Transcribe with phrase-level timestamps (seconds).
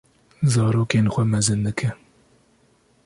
[0.53, 1.89] zarokên xwe mezin dike.